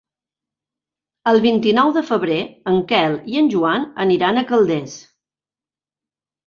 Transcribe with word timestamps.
El 1.31 1.41
vint-i-nou 1.43 1.93
de 1.99 2.03
febrer 2.09 2.39
en 2.73 2.81
Quel 2.93 3.19
i 3.35 3.39
en 3.45 3.53
Joan 3.55 3.89
aniran 4.09 4.43
a 4.45 4.49
Calders. 4.55 4.99